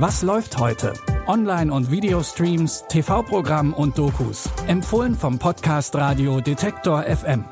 Was 0.00 0.22
läuft 0.22 0.56
heute? 0.56 0.94
Online- 1.26 1.70
und 1.70 1.90
Videostreams, 1.90 2.84
TV-Programm 2.88 3.74
und 3.74 3.98
Dokus. 3.98 4.48
Empfohlen 4.66 5.14
vom 5.14 5.38
Podcast 5.38 5.94
Radio 5.94 6.40
Detektor 6.40 7.02
FM. 7.02 7.44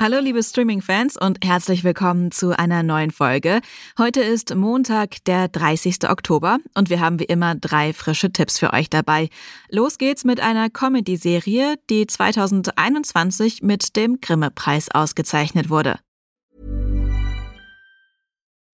Hallo 0.00 0.18
liebe 0.18 0.42
Streaming-Fans 0.42 1.16
und 1.16 1.38
herzlich 1.44 1.84
willkommen 1.84 2.32
zu 2.32 2.58
einer 2.58 2.82
neuen 2.82 3.12
Folge. 3.12 3.60
Heute 3.96 4.20
ist 4.20 4.52
Montag, 4.52 5.24
der 5.26 5.46
30. 5.46 6.10
Oktober 6.10 6.58
und 6.74 6.90
wir 6.90 6.98
haben 6.98 7.20
wie 7.20 7.24
immer 7.24 7.54
drei 7.54 7.92
frische 7.92 8.32
Tipps 8.32 8.58
für 8.58 8.72
euch 8.72 8.90
dabei. 8.90 9.28
Los 9.70 9.96
geht's 9.96 10.24
mit 10.24 10.40
einer 10.40 10.70
Comedy-Serie, 10.70 11.76
die 11.88 12.08
2021 12.08 13.62
mit 13.62 13.94
dem 13.94 14.20
Grimme-Preis 14.20 14.90
ausgezeichnet 14.90 15.70
wurde. 15.70 16.00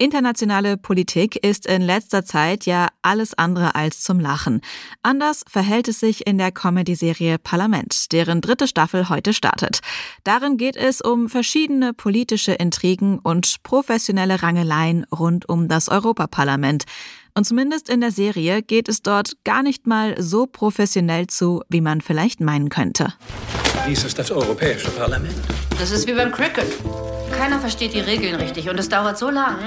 Internationale 0.00 0.78
Politik 0.78 1.44
ist 1.44 1.66
in 1.66 1.82
letzter 1.82 2.24
Zeit 2.24 2.64
ja 2.64 2.88
alles 3.02 3.36
andere 3.36 3.74
als 3.74 4.00
zum 4.00 4.18
Lachen. 4.18 4.62
Anders 5.02 5.44
verhält 5.46 5.88
es 5.88 6.00
sich 6.00 6.26
in 6.26 6.38
der 6.38 6.52
Comedy-Serie 6.52 7.38
Parlament, 7.38 8.10
deren 8.10 8.40
dritte 8.40 8.66
Staffel 8.66 9.10
heute 9.10 9.34
startet. 9.34 9.80
Darin 10.24 10.56
geht 10.56 10.76
es 10.76 11.02
um 11.02 11.28
verschiedene 11.28 11.92
politische 11.92 12.52
Intrigen 12.52 13.18
und 13.18 13.62
professionelle 13.62 14.42
Rangeleien 14.42 15.04
rund 15.12 15.46
um 15.50 15.68
das 15.68 15.90
Europaparlament. 15.90 16.84
Und 17.34 17.44
zumindest 17.44 17.90
in 17.90 18.00
der 18.00 18.10
Serie 18.10 18.62
geht 18.62 18.88
es 18.88 19.02
dort 19.02 19.34
gar 19.44 19.62
nicht 19.62 19.86
mal 19.86 20.14
so 20.18 20.46
professionell 20.46 21.26
zu, 21.26 21.62
wie 21.68 21.82
man 21.82 22.00
vielleicht 22.00 22.40
meinen 22.40 22.70
könnte. 22.70 23.12
Dies 23.86 24.02
ist 24.04 24.18
das 24.18 24.30
Europäische 24.30 24.88
Parlament. 24.92 25.34
Das 25.78 25.90
ist 25.90 26.06
wie 26.06 26.14
beim 26.14 26.32
Cricket. 26.32 26.72
Keiner 27.36 27.58
versteht 27.60 27.94
die 27.94 28.00
Regeln 28.00 28.34
richtig 28.36 28.68
und 28.68 28.78
es 28.78 28.88
dauert 28.88 29.18
so 29.18 29.30
lang, 29.30 29.58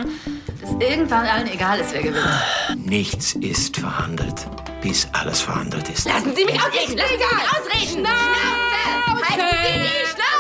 dass 0.62 0.72
irgendwann 0.80 1.26
allen 1.26 1.48
egal 1.48 1.80
ist, 1.80 1.94
wer 1.94 2.02
gewinnt. 2.02 2.26
Nichts 2.76 3.34
ist 3.34 3.78
verhandelt, 3.78 4.46
bis 4.82 5.08
alles 5.14 5.42
verhandelt 5.42 5.90
ist. 5.90 6.08
Lassen 6.08 6.36
Sie 6.36 6.46
mich 6.46 6.60
ausreden! 6.60 6.98
Lassen 6.98 7.14
Sie 7.18 7.18
mich 7.18 7.48
ausreden! 7.52 8.06
Schnauze! 8.06 9.30
Halten 9.30 9.58
Sie 9.64 9.80
die 9.80 10.06
Schnauze! 10.12 10.34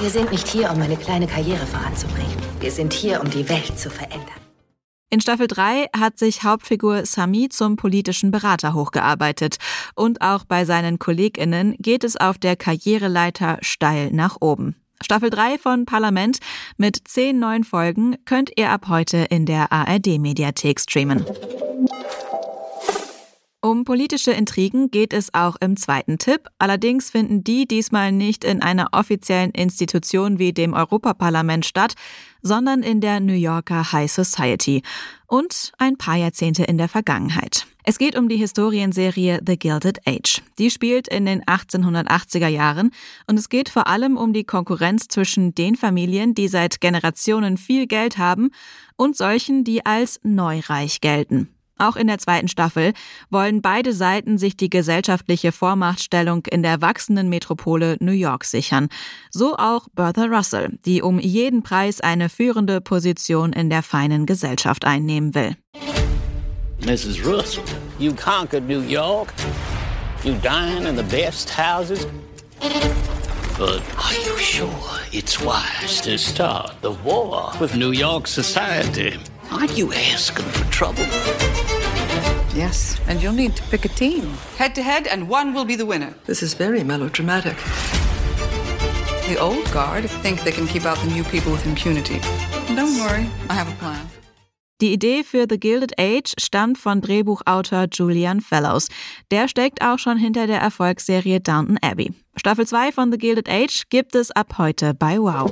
Wir 0.00 0.10
sind 0.10 0.30
nicht 0.30 0.46
hier, 0.46 0.70
um 0.70 0.80
eine 0.82 0.96
kleine 0.96 1.26
Karriere 1.26 1.66
voranzubringen. 1.66 2.36
Wir 2.60 2.70
sind 2.70 2.92
hier, 2.92 3.20
um 3.20 3.30
die 3.30 3.48
Welt 3.48 3.78
zu 3.78 3.90
verändern. 3.90 4.35
In 5.16 5.22
Staffel 5.22 5.46
3 5.46 5.86
hat 5.98 6.18
sich 6.18 6.42
Hauptfigur 6.42 7.06
Sami 7.06 7.48
zum 7.48 7.76
politischen 7.76 8.30
Berater 8.30 8.74
hochgearbeitet 8.74 9.56
und 9.94 10.20
auch 10.20 10.44
bei 10.44 10.66
seinen 10.66 10.98
KollegInnen 10.98 11.74
geht 11.78 12.04
es 12.04 12.18
auf 12.18 12.36
der 12.36 12.54
Karriereleiter 12.54 13.56
steil 13.62 14.10
nach 14.12 14.36
oben. 14.40 14.76
Staffel 15.02 15.30
3 15.30 15.56
von 15.56 15.86
Parlament 15.86 16.40
mit 16.76 17.08
zehn 17.08 17.38
neuen 17.38 17.64
Folgen 17.64 18.16
könnt 18.26 18.50
ihr 18.56 18.68
ab 18.68 18.88
heute 18.90 19.16
in 19.30 19.46
der 19.46 19.72
ARD-Mediathek 19.72 20.80
streamen. 20.80 21.24
Um 23.62 23.84
politische 23.84 24.32
Intrigen 24.32 24.90
geht 24.90 25.12
es 25.12 25.32
auch 25.34 25.56
im 25.60 25.76
zweiten 25.76 26.18
Tipp. 26.18 26.48
Allerdings 26.58 27.10
finden 27.10 27.42
die 27.42 27.66
diesmal 27.66 28.12
nicht 28.12 28.44
in 28.44 28.62
einer 28.62 28.88
offiziellen 28.92 29.50
Institution 29.50 30.38
wie 30.38 30.52
dem 30.52 30.74
Europaparlament 30.74 31.64
statt, 31.66 31.94
sondern 32.42 32.82
in 32.82 33.00
der 33.00 33.18
New 33.18 33.32
Yorker 33.32 33.92
High 33.92 34.12
Society 34.12 34.82
und 35.26 35.72
ein 35.78 35.96
paar 35.96 36.16
Jahrzehnte 36.16 36.64
in 36.64 36.78
der 36.78 36.88
Vergangenheit. 36.88 37.66
Es 37.82 37.98
geht 37.98 38.16
um 38.16 38.28
die 38.28 38.36
Historienserie 38.36 39.40
The 39.46 39.58
Gilded 39.58 40.00
Age. 40.06 40.42
Die 40.58 40.70
spielt 40.70 41.08
in 41.08 41.24
den 41.24 41.42
1880er 41.44 42.48
Jahren 42.48 42.90
und 43.26 43.38
es 43.38 43.48
geht 43.48 43.68
vor 43.68 43.86
allem 43.86 44.16
um 44.16 44.32
die 44.32 44.44
Konkurrenz 44.44 45.08
zwischen 45.08 45.54
den 45.54 45.76
Familien, 45.76 46.34
die 46.34 46.48
seit 46.48 46.80
Generationen 46.80 47.56
viel 47.56 47.86
Geld 47.86 48.18
haben 48.18 48.50
und 48.96 49.16
solchen, 49.16 49.64
die 49.64 49.86
als 49.86 50.20
neureich 50.22 51.00
gelten. 51.00 51.55
Auch 51.78 51.96
in 51.96 52.06
der 52.06 52.18
zweiten 52.18 52.48
Staffel 52.48 52.94
wollen 53.28 53.60
beide 53.60 53.92
Seiten 53.92 54.38
sich 54.38 54.56
die 54.56 54.70
gesellschaftliche 54.70 55.52
Vormachtstellung 55.52 56.46
in 56.46 56.62
der 56.62 56.80
wachsenden 56.80 57.28
Metropole 57.28 57.96
New 58.00 58.12
York 58.12 58.44
sichern. 58.44 58.88
So 59.30 59.56
auch 59.56 59.88
Bertha 59.94 60.24
Russell, 60.24 60.78
die 60.86 61.02
um 61.02 61.18
jeden 61.18 61.62
Preis 61.62 62.00
eine 62.00 62.30
führende 62.30 62.80
Position 62.80 63.52
in 63.52 63.68
der 63.68 63.82
feinen 63.82 64.24
Gesellschaft 64.24 64.86
einnehmen 64.86 65.34
will. 65.34 65.54
Mrs. 66.86 67.24
Russell, 67.24 67.64
you 67.98 68.14
conquered 68.14 68.66
New 68.66 68.80
York. 68.80 69.32
You 70.24 70.34
dine 70.42 70.86
in 70.86 70.96
the 70.96 71.02
best 71.02 71.50
houses. 71.50 72.06
But 73.58 73.82
are 73.96 74.14
you 74.24 74.36
sure 74.38 74.70
it's 75.12 75.40
wise 75.42 76.00
to 76.02 76.16
start 76.18 76.74
the 76.82 76.92
war 77.04 77.52
with 77.58 77.74
New 77.74 77.92
York 77.92 78.26
society? 78.26 79.18
Aren't 79.50 79.76
you 79.78 79.92
asking 79.92 80.46
for 80.46 80.70
trouble? 80.70 81.04
Yes, 82.54 82.98
and 83.08 83.22
you'll 83.22 83.32
need 83.32 83.54
to 83.56 83.62
pick 83.64 83.84
a 83.84 83.88
team. 83.88 84.32
Head 84.56 84.74
to 84.74 84.82
head, 84.82 85.06
and 85.06 85.28
one 85.28 85.54
will 85.54 85.64
be 85.64 85.76
the 85.76 85.86
winner. 85.86 86.14
This 86.26 86.42
is 86.42 86.54
very 86.54 86.82
melodramatic. 86.82 87.56
The 89.28 89.38
old 89.40 89.70
guard 89.72 90.08
think 90.22 90.42
they 90.42 90.52
can 90.52 90.66
keep 90.66 90.84
out 90.84 90.98
the 90.98 91.10
new 91.10 91.24
people 91.24 91.52
with 91.52 91.66
impunity. 91.66 92.18
Don't 92.74 92.98
worry, 92.98 93.26
I 93.48 93.54
have 93.54 93.68
a 93.68 93.76
plan. 93.78 94.08
Die 94.82 94.92
Idee 94.92 95.24
für 95.24 95.46
The 95.48 95.58
Gilded 95.58 95.98
Age 95.98 96.34
stammt 96.38 96.76
von 96.76 97.00
Drehbuchautor 97.00 97.86
Julian 97.90 98.42
Fellows. 98.42 98.88
Der 99.30 99.48
steckt 99.48 99.80
auch 99.82 99.98
schon 99.98 100.18
hinter 100.18 100.46
der 100.46 100.60
Erfolgsserie 100.60 101.40
Downton 101.40 101.78
Abbey. 101.80 102.12
Staffel 102.36 102.66
2 102.66 102.92
von 102.92 103.10
The 103.10 103.16
Gilded 103.16 103.48
Age 103.48 103.84
gibt 103.88 104.14
es 104.14 104.30
ab 104.32 104.58
heute 104.58 104.92
bei 104.92 105.18
Wow. 105.18 105.50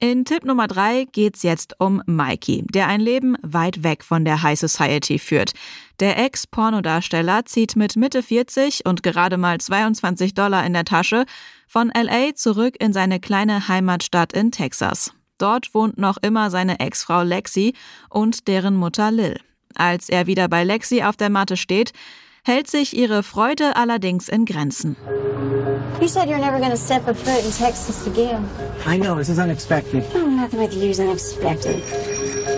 In 0.00 0.24
Tipp 0.24 0.44
Nummer 0.44 0.68
drei 0.68 1.06
geht's 1.10 1.42
jetzt 1.42 1.74
um 1.80 2.00
Mikey, 2.06 2.64
der 2.70 2.86
ein 2.86 3.00
Leben 3.00 3.36
weit 3.42 3.82
weg 3.82 4.04
von 4.04 4.24
der 4.24 4.44
High 4.44 4.56
Society 4.56 5.18
führt. 5.18 5.54
Der 5.98 6.16
Ex-Pornodarsteller 6.24 7.44
zieht 7.46 7.74
mit 7.74 7.96
Mitte 7.96 8.22
40 8.22 8.86
und 8.86 9.02
gerade 9.02 9.38
mal 9.38 9.58
22 9.58 10.34
Dollar 10.34 10.64
in 10.64 10.72
der 10.72 10.84
Tasche 10.84 11.24
von 11.66 11.90
LA 11.92 12.36
zurück 12.36 12.76
in 12.78 12.92
seine 12.92 13.18
kleine 13.18 13.66
Heimatstadt 13.66 14.32
in 14.32 14.52
Texas. 14.52 15.12
Dort 15.36 15.74
wohnt 15.74 15.98
noch 15.98 16.18
immer 16.22 16.50
seine 16.50 16.78
Ex-Frau 16.78 17.24
Lexi 17.24 17.74
und 18.08 18.46
deren 18.46 18.76
Mutter 18.76 19.10
Lil. 19.10 19.40
Als 19.74 20.08
er 20.08 20.28
wieder 20.28 20.46
bei 20.46 20.62
Lexi 20.62 21.02
auf 21.02 21.16
der 21.16 21.28
Matte 21.28 21.56
steht, 21.56 21.92
hält 22.44 22.70
sich 22.70 22.96
ihre 22.96 23.24
Freude 23.24 23.74
allerdings 23.74 24.28
in 24.28 24.44
Grenzen. 24.44 24.96
You 26.00 26.06
said 26.06 26.28
you're 26.28 26.38
never 26.38 26.58
going 26.58 26.70
to 26.70 26.76
step 26.76 27.08
a 27.08 27.14
foot 27.14 27.44
in 27.44 27.50
Texas 27.50 28.06
again. 28.06 28.48
I 28.86 28.96
know, 28.96 29.16
this 29.16 29.28
is 29.28 29.38
unexpected. 29.38 30.04
Oh, 30.14 30.26
nothing 30.28 30.60
with 30.60 30.72
you 30.72 30.90
is 30.90 31.00
unexpected. 31.00 31.82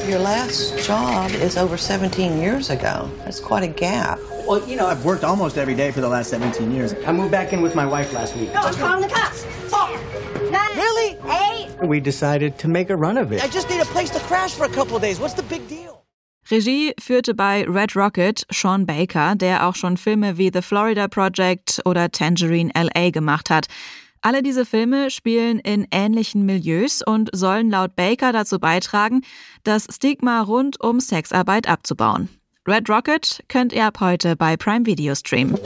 Your 0.08 0.18
last 0.18 0.78
job 0.86 1.30
is 1.32 1.56
over 1.56 1.76
17 1.78 2.38
years 2.38 2.68
ago. 2.68 3.10
That's 3.18 3.40
quite 3.40 3.62
a 3.62 3.68
gap. 3.68 4.18
Well, 4.46 4.66
you 4.68 4.76
know, 4.76 4.86
I've 4.86 5.04
worked 5.06 5.24
almost 5.24 5.56
every 5.56 5.74
day 5.74 5.90
for 5.90 6.00
the 6.02 6.08
last 6.08 6.28
17 6.30 6.70
years. 6.70 6.94
I 7.06 7.12
moved 7.12 7.30
back 7.30 7.52
in 7.54 7.62
with 7.62 7.74
my 7.74 7.86
wife 7.86 8.12
last 8.12 8.36
week. 8.36 8.52
No, 8.52 8.60
I'm 8.60 8.74
calling 8.74 9.00
the 9.02 9.08
cops. 9.14 9.42
Ten, 9.70 10.52
nine, 10.52 10.76
Really? 10.76 11.16
eight. 11.24 11.68
We 11.86 11.98
decided 11.98 12.58
to 12.58 12.68
make 12.68 12.90
a 12.90 12.96
run 12.96 13.16
of 13.16 13.32
it. 13.32 13.42
I 13.42 13.48
just 13.48 13.70
need 13.70 13.80
a 13.80 13.84
place 13.86 14.10
to 14.10 14.20
crash 14.20 14.52
for 14.52 14.64
a 14.64 14.68
couple 14.70 14.96
of 14.96 15.02
days. 15.02 15.18
What's 15.18 15.34
the 15.34 15.42
big 15.44 15.66
deal? 15.66 16.04
Regie 16.50 16.94
führte 16.98 17.34
bei 17.34 17.64
Red 17.68 17.94
Rocket 17.94 18.44
Sean 18.50 18.84
Baker, 18.84 19.36
der 19.36 19.68
auch 19.68 19.76
schon 19.76 19.96
Filme 19.96 20.36
wie 20.36 20.50
The 20.52 20.62
Florida 20.62 21.06
Project 21.06 21.80
oder 21.84 22.10
Tangerine 22.10 22.72
LA 22.74 23.10
gemacht 23.10 23.50
hat. 23.50 23.66
Alle 24.20 24.42
diese 24.42 24.66
Filme 24.66 25.10
spielen 25.10 25.60
in 25.60 25.86
ähnlichen 25.90 26.44
Milieus 26.44 27.02
und 27.02 27.30
sollen 27.32 27.70
laut 27.70 27.94
Baker 27.94 28.32
dazu 28.32 28.58
beitragen, 28.58 29.22
das 29.64 29.86
Stigma 29.90 30.42
rund 30.42 30.80
um 30.80 31.00
Sexarbeit 31.00 31.68
abzubauen. 31.68 32.28
Red 32.66 32.90
Rocket 32.90 33.42
könnt 33.48 33.72
ihr 33.72 33.86
ab 33.86 34.00
heute 34.00 34.36
bei 34.36 34.56
Prime 34.56 34.86
Video 34.86 35.14
streamen. 35.14 35.56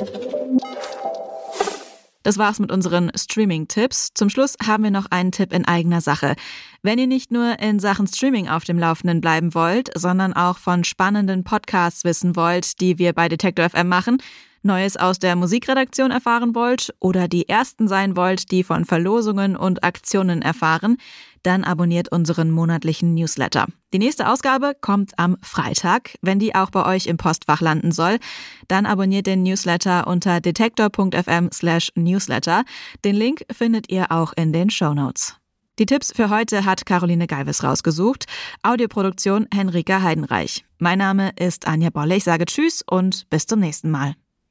Das 2.24 2.38
war's 2.38 2.58
mit 2.58 2.72
unseren 2.72 3.12
Streaming-Tipps. 3.14 4.14
Zum 4.14 4.30
Schluss 4.30 4.56
haben 4.66 4.82
wir 4.82 4.90
noch 4.90 5.10
einen 5.10 5.30
Tipp 5.30 5.52
in 5.52 5.66
eigener 5.66 6.00
Sache. 6.00 6.36
Wenn 6.82 6.98
ihr 6.98 7.06
nicht 7.06 7.30
nur 7.30 7.60
in 7.60 7.78
Sachen 7.78 8.06
Streaming 8.06 8.48
auf 8.48 8.64
dem 8.64 8.78
Laufenden 8.78 9.20
bleiben 9.20 9.54
wollt, 9.54 9.90
sondern 9.94 10.32
auch 10.32 10.56
von 10.56 10.84
spannenden 10.84 11.44
Podcasts 11.44 12.02
wissen 12.02 12.34
wollt, 12.34 12.80
die 12.80 12.98
wir 12.98 13.12
bei 13.12 13.28
Detector 13.28 13.68
FM 13.68 13.88
machen, 13.88 14.22
Neues 14.64 14.96
aus 14.96 15.19
der 15.19 15.37
Musikredaktion 15.37 16.11
erfahren 16.11 16.55
wollt 16.55 16.94
oder 17.00 17.28
die 17.28 17.49
Ersten 17.49 17.88
sein 17.88 18.16
wollt, 18.16 18.50
die 18.50 18.64
von 18.64 18.84
Verlosungen 18.84 19.56
und 19.56 19.84
Aktionen 19.84 20.43
erfahren, 20.43 20.96
dann 21.43 21.62
abonniert 21.62 22.11
unseren 22.11 22.50
monatlichen 22.50 23.14
Newsletter. 23.14 23.66
Die 23.93 23.99
nächste 23.99 24.28
Ausgabe 24.28 24.72
kommt 24.81 25.12
am 25.19 25.37
Freitag. 25.43 26.16
Wenn 26.22 26.38
die 26.38 26.55
auch 26.55 26.70
bei 26.70 26.84
euch 26.87 27.06
im 27.06 27.16
Postfach 27.16 27.61
landen 27.61 27.93
soll, 27.93 28.19
dann 28.66 28.87
abonniert 28.87 29.26
den 29.26 29.43
Newsletter 29.43 30.06
unter 30.06 30.40
detektor.fm 30.40 31.50
slash 31.52 31.93
newsletter. 31.94 32.64
Den 33.05 33.14
Link 33.14 33.44
findet 33.52 33.90
ihr 33.90 34.10
auch 34.10 34.32
in 34.34 34.52
den 34.52 34.70
Show 34.70 34.94
Notes. 34.94 35.37
Die 35.78 35.87
Tipps 35.87 36.12
für 36.14 36.31
heute 36.31 36.64
hat 36.64 36.87
Caroline 36.87 37.26
Geiwes 37.26 37.64
rausgesucht. 37.64 38.26
Audioproduktion 38.62 39.49
Henrika 39.52 40.02
Heidenreich. 40.02 40.64
Mein 40.78 40.99
Name 40.99 41.32
ist 41.37 41.67
Anja 41.67 41.90
Bolle. 41.90 42.17
Ich 42.17 42.25
sage 42.25 42.44
Tschüss 42.44 42.82
und 42.88 43.28
bis 43.28 43.46
zum 43.46 43.58
nächsten 43.58 43.90
Mal. 43.90 44.14